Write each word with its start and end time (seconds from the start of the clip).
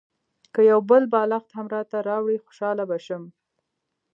که 0.53 0.59
یو 0.71 0.79
بل 0.89 1.03
بالښت 1.13 1.49
هم 1.57 1.65
راته 1.75 1.97
راوړې 2.09 2.43
خوشاله 2.45 2.83
به 2.89 2.97
شم. 3.05 3.23